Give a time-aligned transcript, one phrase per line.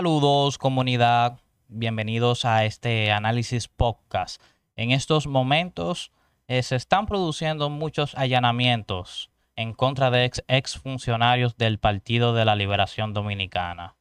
[0.00, 4.40] Saludos comunidad, bienvenidos a este análisis podcast.
[4.74, 6.10] En estos momentos
[6.48, 12.46] eh, se están produciendo muchos allanamientos en contra de ex, ex funcionarios del Partido de
[12.46, 13.96] la Liberación Dominicana.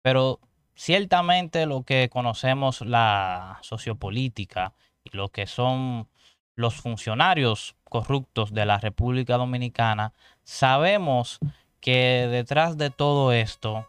[0.00, 0.40] Pero
[0.74, 4.72] ciertamente lo que conocemos la sociopolítica
[5.04, 6.08] y lo que son
[6.54, 10.14] los funcionarios corruptos de la República Dominicana,
[10.44, 11.40] sabemos
[11.80, 13.86] que detrás de todo esto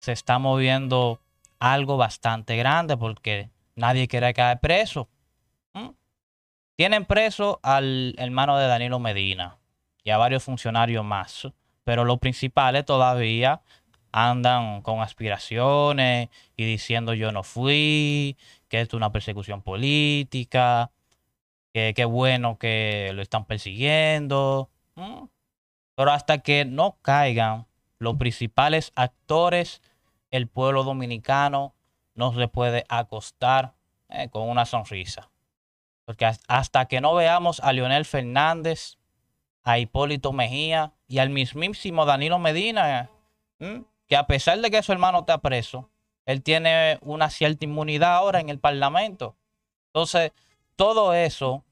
[0.00, 1.20] se está moviendo
[1.58, 5.08] algo bastante grande porque nadie quiere caer preso.
[5.74, 5.90] ¿Mm?
[6.76, 9.58] Tienen preso al hermano de Danilo Medina
[10.04, 11.48] y a varios funcionarios más,
[11.84, 13.62] pero los principales todavía
[14.12, 18.36] andan con aspiraciones y diciendo yo no fui,
[18.68, 20.90] que esto es una persecución política,
[21.72, 24.70] que qué bueno que lo están persiguiendo.
[24.94, 25.24] ¿Mm?
[25.94, 27.66] Pero hasta que no caigan
[27.98, 29.82] los principales actores,
[30.30, 31.74] el pueblo dominicano
[32.14, 33.74] no se puede acostar
[34.08, 35.30] eh, con una sonrisa.
[36.04, 38.96] Porque hasta que no veamos a Leonel Fernández,
[39.62, 43.10] a Hipólito Mejía y al mismísimo Danilo Medina,
[44.06, 45.90] que a pesar de que su hermano está preso,
[46.24, 49.36] él tiene una cierta inmunidad ahora en el Parlamento.
[49.88, 50.32] Entonces,
[50.76, 51.64] todo eso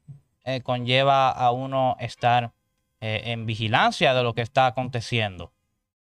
[0.43, 2.51] eh, conlleva a uno estar
[2.99, 5.53] eh, en vigilancia de lo que está aconteciendo.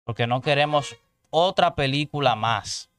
[0.10, 0.98] Porque no queremos
[1.30, 2.90] otra película más.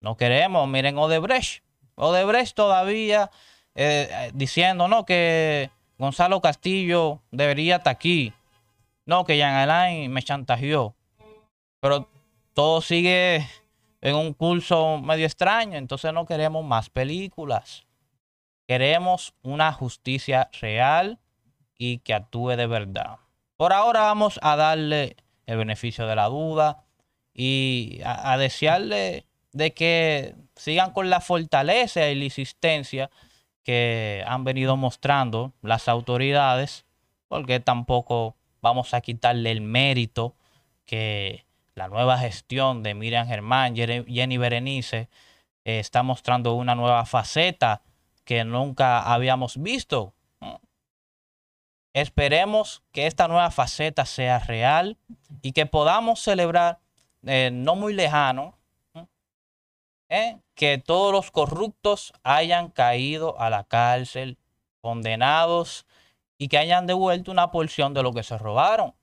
[0.00, 1.62] No queremos, miren Odebrecht.
[1.94, 3.30] Odebrecht todavía
[3.76, 8.32] eh, diciendo, no, que Gonzalo Castillo debería estar aquí.
[9.06, 10.96] No, que Jean Alain me chantajeó.
[11.78, 12.08] Pero
[12.54, 13.46] todo sigue
[14.00, 15.78] en un curso medio extraño.
[15.78, 17.86] Entonces no queremos más películas.
[18.66, 21.20] Queremos una justicia real
[21.78, 23.18] y que actúe de verdad.
[23.56, 25.14] Por ahora vamos a darle
[25.46, 26.84] el beneficio de la duda
[27.32, 33.10] y a, desearle de que sigan con la fortaleza y la insistencia
[33.62, 36.84] que han venido mostrando las autoridades,
[37.28, 40.36] porque tampoco vamos a quitarle el mérito
[40.86, 45.08] que la nueva gestión de Miriam Germán, Jenny Berenice,
[45.64, 47.82] eh, está mostrando una nueva faceta
[48.24, 50.14] que nunca habíamos visto
[51.94, 54.98] Esperemos que esta nueva faceta sea real
[55.42, 56.80] y que podamos celebrar
[57.22, 58.58] eh, no muy lejano
[60.08, 64.38] eh, que todos los corruptos hayan caído a la cárcel,
[64.80, 65.86] condenados
[66.36, 68.94] y que hayan devuelto una porción de lo que se robaron.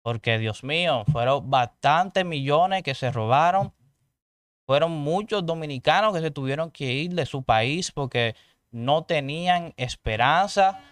[0.00, 3.72] Porque Dios mío, fueron bastantes millones que se robaron.
[4.66, 8.34] Fueron muchos dominicanos que se tuvieron que ir de su país porque
[8.70, 10.82] no tenían esperanza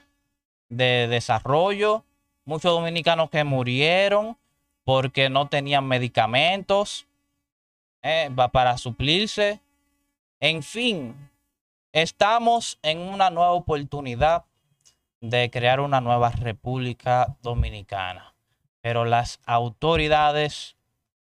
[0.70, 2.04] de desarrollo,
[2.44, 4.38] muchos dominicanos que murieron
[4.84, 7.06] porque no tenían medicamentos
[8.02, 9.60] eh, para suplirse.
[10.40, 11.30] En fin,
[11.92, 14.44] estamos en una nueva oportunidad
[15.20, 18.34] de crear una nueva República Dominicana.
[18.80, 20.76] Pero las autoridades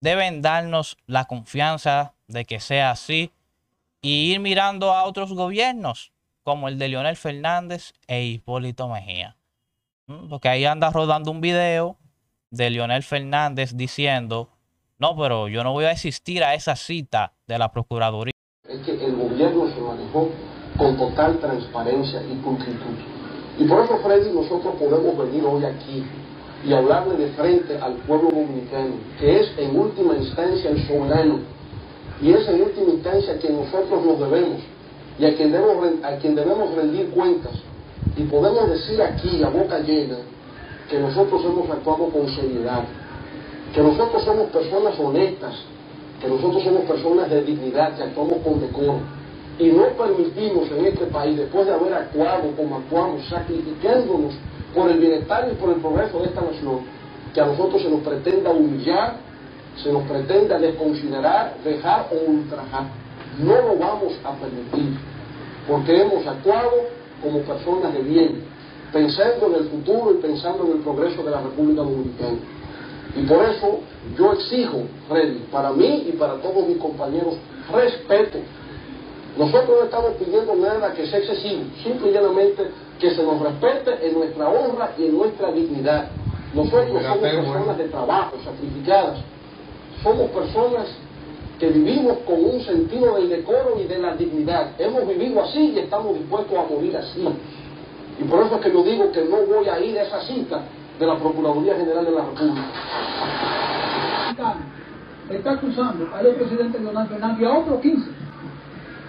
[0.01, 3.33] deben darnos la confianza de que sea así
[4.01, 6.12] y ir mirando a otros gobiernos
[6.43, 9.37] como el de Leonel Fernández e Hipólito Mejía.
[10.07, 11.99] Mm, porque ahí anda rodando un video
[12.51, 14.51] de Leonel Fernández diciendo,
[14.99, 18.33] no, pero yo no voy a asistir a esa cita de la Procuraduría.
[18.69, 20.31] Es que el gobierno se manejó
[20.77, 22.99] con total transparencia y pulcritud.
[23.59, 26.05] Y por eso, Freddy, nosotros podemos venir hoy aquí
[26.65, 31.41] y hablarle de frente al pueblo dominicano, que es en última instancia el soberano,
[32.21, 34.61] y es en última instancia que nosotros nos debemos
[35.19, 37.53] y a quien, debemos, a quien debemos rendir cuentas.
[38.17, 40.17] Y podemos decir aquí, a boca llena,
[40.89, 42.85] que nosotros hemos actuado con seriedad,
[43.75, 45.55] que nosotros somos personas honestas,
[46.21, 49.01] que nosotros somos personas de dignidad, que actuamos con decoro.
[49.59, 54.35] Y no permitimos en este país, después de haber actuado como actuamos, sacrificándonos
[54.75, 56.81] por el bienestar y por el progreso de esta nación,
[57.35, 59.17] que a nosotros se nos pretenda humillar,
[59.83, 63.02] se nos pretenda desconsiderar, dejar o ultrajar.
[63.39, 64.99] No lo vamos a permitir,
[65.67, 66.71] porque hemos actuado
[67.23, 68.45] como personas de bien,
[68.93, 72.39] pensando en el futuro y pensando en el progreso de la República Dominicana.
[73.17, 73.81] Y por eso
[74.19, 77.35] yo exijo, Freddy, para mí y para todos mis compañeros,
[77.73, 78.39] respeto.
[79.39, 82.67] Nosotros no estamos pidiendo nada que sea excesivo, simple y llanamente
[83.01, 86.09] que se nos respete en nuestra honra y en nuestra dignidad.
[86.55, 89.19] Nosotros somos personas de trabajo, sacrificadas.
[90.03, 90.87] Somos personas
[91.63, 94.73] que vivimos con un sentido del decoro y de la dignidad.
[94.81, 97.25] Hemos vivido así y estamos dispuestos a morir así.
[98.19, 100.61] Y por eso es que yo digo que no voy a ir a esa cita
[100.99, 102.65] de la Procuraduría General de la República.
[105.31, 108.11] está acusando al presidente Leonardo Fernández y a otros 15,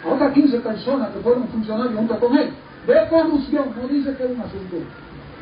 [0.06, 2.52] a otras 15 personas que fueron funcionarios junto con él,
[2.86, 3.74] de corrupción.
[3.82, 4.76] No dice que es un asunto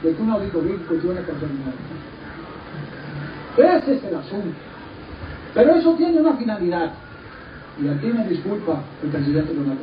[0.01, 1.75] de que una auditoría y cuestiones personales.
[3.57, 4.70] Ese es el asunto.
[5.53, 6.91] Pero eso tiene una finalidad.
[7.81, 9.81] Y aquí me disculpa el presidente Leonardo.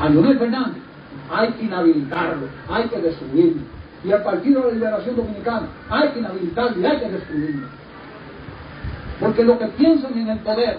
[0.00, 0.82] A Leonel Fernández
[1.30, 3.62] hay que inhabilitarlo, hay que destruirlo.
[4.04, 7.66] Y al Partido de la Liberación Dominicana hay que inhabilitarlo y hay que destruirlo.
[9.20, 10.78] Porque lo que piensan en el poder,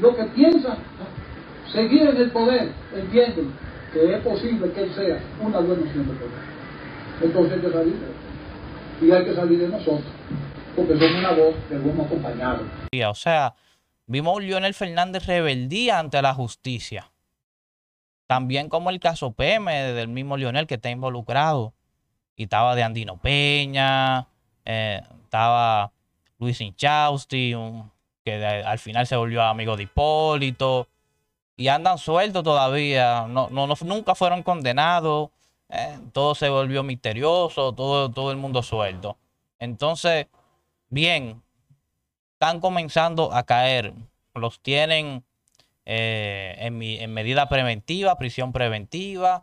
[0.00, 0.76] lo que piensan
[1.72, 3.50] seguir en el poder, entienden
[3.92, 6.54] que es posible que él sea una buena opción de poder.
[7.22, 7.94] Entonces hay que salir
[9.00, 10.04] Y hay que salir de nosotros,
[10.74, 12.64] porque somos una voz que vamos acompañado.
[13.08, 13.54] O sea,
[14.06, 17.10] vimos a Lionel Fernández rebeldía ante la justicia.
[18.26, 21.74] También como el caso PM del mismo Lionel que está involucrado.
[22.36, 24.26] Y estaba de Andino Peña,
[24.64, 25.92] eh, estaba
[26.38, 27.54] Luis Inchausti,
[28.24, 30.88] que al final se volvió amigo de Hipólito.
[31.56, 35.30] Y andan sueltos todavía, no, no, nunca fueron condenados.
[35.68, 39.16] Eh, todo se volvió misterioso, todo, todo el mundo suelto.
[39.60, 40.26] Entonces,
[40.94, 41.42] bien,
[42.34, 43.92] están comenzando a caer.
[44.34, 45.24] Los tienen
[45.84, 49.42] eh, en, medida preventiva, prisión preventiva.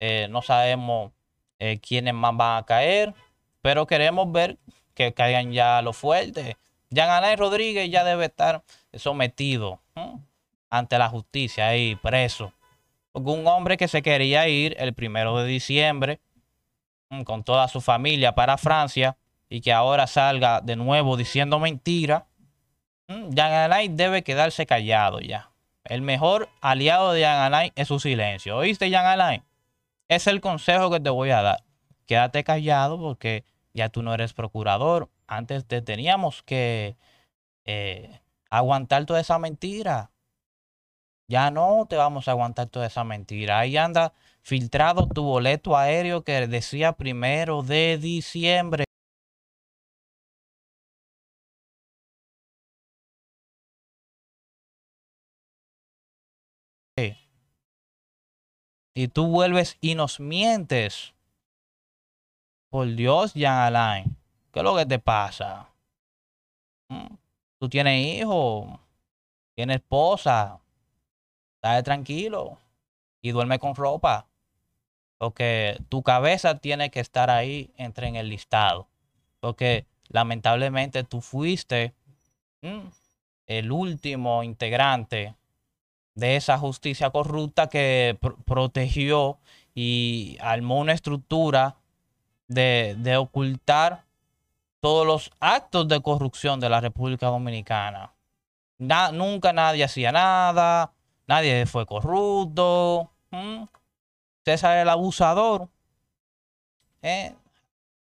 [0.00, 1.12] Eh, no sabemos
[1.58, 3.14] eh, quiénes más van a caer,
[3.62, 4.58] pero queremos ver
[4.94, 6.56] que caigan ya los fuertes.
[6.90, 9.80] Jean Alain Rodríguez ya debe estar sometido
[10.68, 12.52] ante la justicia ahí preso.
[13.12, 16.20] Porque un hombre que se quería ir el primero de diciembre
[17.24, 19.16] con toda su familia para Francia
[19.52, 22.26] y que ahora salga de nuevo diciendo mentira,
[23.06, 25.50] Jean Alain debe quedarse callado ya.
[25.84, 28.56] El mejor aliado de Alain es su silencio.
[28.56, 29.42] ¿Oíste, Alain?
[30.08, 31.64] Es el consejo que te voy a dar.
[32.06, 33.44] Quédate callado porque
[33.74, 35.10] ya tú no eres procurador.
[35.26, 36.96] Antes te teníamos que
[37.66, 40.12] eh, aguantar toda esa mentira.
[41.28, 43.58] Ya no te vamos a aguantar toda esa mentira.
[43.58, 48.84] Ahí anda filtrado tu boleto aéreo que decía primero de diciembre.
[58.94, 61.14] Y tú vuelves y nos mientes.
[62.70, 64.16] Por Dios, Jan Alain,
[64.52, 65.68] ¿qué es lo que te pasa?
[66.88, 67.14] ¿Mm?
[67.58, 68.66] Tú tienes hijos,
[69.54, 70.58] tienes esposa,
[71.56, 72.58] estás tranquilo
[73.20, 74.26] y duerme con ropa.
[75.18, 78.88] Porque tu cabeza tiene que estar ahí, entre en el listado.
[79.38, 81.94] Porque lamentablemente tú fuiste
[83.46, 85.36] el último integrante
[86.14, 89.38] de esa justicia corrupta que protegió
[89.74, 91.76] y armó una estructura
[92.48, 94.04] de, ocultar
[94.80, 98.12] todos los actos de corrupción de la República Dominicana.
[98.78, 100.92] nunca nadie hacía nada,
[101.26, 103.10] nadie fue corrupto.
[104.44, 105.68] César el abusador
[107.00, 107.34] ¿eh?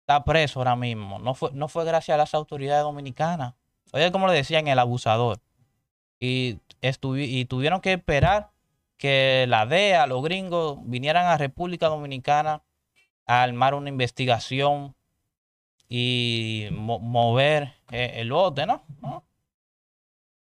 [0.02, 1.20] está preso ahora mismo.
[1.20, 3.54] No fue, no fue gracias a las autoridades dominicanas.
[3.94, 5.40] Oye, como le decían, el abusador.
[6.26, 8.52] Y y tuvieron que esperar
[8.98, 12.62] que la DEA, los gringos, vinieran a República Dominicana
[13.26, 14.96] a armar una investigación
[15.88, 18.84] y mover eh, el bote, ¿no?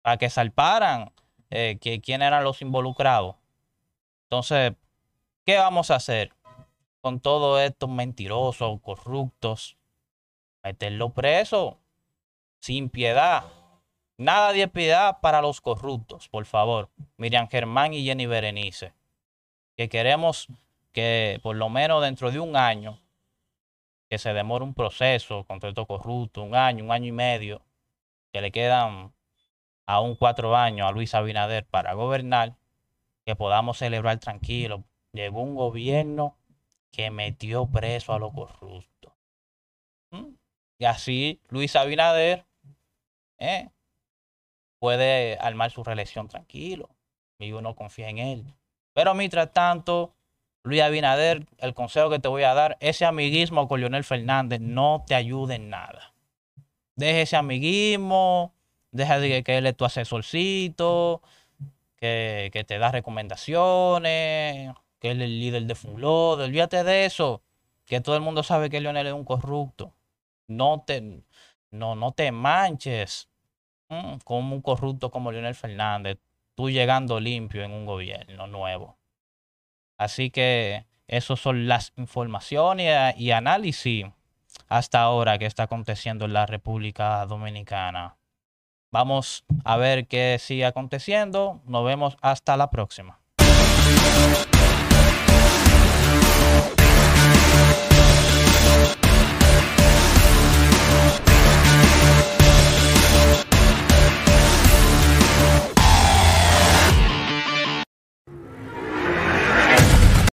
[0.01, 1.11] Para que salparan
[1.49, 3.35] eh, que, quién eran los involucrados.
[4.23, 4.73] Entonces,
[5.45, 6.33] ¿qué vamos a hacer
[7.01, 9.77] con todos estos mentirosos, corruptos?
[10.63, 11.79] Meterlo preso
[12.59, 13.43] sin piedad.
[14.23, 16.89] Nada de piedad para los corruptos, por favor.
[17.17, 18.93] Miriam Germán y Jenny Berenice.
[19.75, 20.47] Que queremos
[20.93, 23.01] que por lo menos dentro de un año,
[24.09, 27.63] que se demore un proceso contra estos corruptos, un año, un año y medio,
[28.31, 29.11] que le quedan
[29.85, 32.55] aún cuatro años a Luis Abinader para gobernar,
[33.25, 34.85] que podamos celebrar tranquilo.
[35.11, 36.37] Llegó un gobierno
[36.91, 39.11] que metió preso a los corruptos.
[40.11, 40.35] ¿Mm?
[40.77, 42.45] Y así Luis Abinader
[43.37, 43.67] ¿eh?
[44.83, 46.89] Puede armar su reelección tranquilo
[47.39, 48.43] y uno confía en él.
[48.91, 50.13] Pero mientras tanto,
[50.63, 55.05] Luis Abinader, el consejo que te voy a dar, ese amiguismo con Leonel Fernández no
[55.07, 56.13] te ayuda en nada.
[56.97, 58.53] Deja ese amiguismo,
[58.91, 61.21] deja de que él es tu asesorcito,
[61.95, 67.41] que, que te da recomendaciones, que él es el líder de Fulod, olvídate de eso,
[67.85, 69.93] que todo el mundo sabe que Leonel es un corrupto.
[70.49, 71.23] No te,
[71.71, 73.29] no, no te manches
[73.93, 76.17] Mm, como un corrupto como Leonel Fernández,
[76.55, 78.97] tú llegando limpio en un gobierno nuevo.
[79.97, 84.07] Así que esas son las informaciones y análisis
[84.67, 88.17] hasta ahora que está aconteciendo en la República Dominicana.
[88.91, 91.61] Vamos a ver qué sigue aconteciendo.
[91.65, 93.19] Nos vemos hasta la próxima.